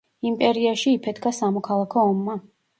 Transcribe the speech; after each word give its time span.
იმპერიაში 0.29 0.95
იფეთქა 1.01 1.35
სამოქალაქო 1.43 2.05
ომმა. 2.09 2.43